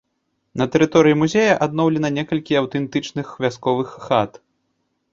На 0.61 0.65
тэрыторыі 0.75 1.17
музея 1.25 1.53
адноўлена 1.67 2.13
некалькі 2.17 2.59
аўтэнтычных 2.65 3.27
вясковых 3.47 3.89
хат. 4.11 4.31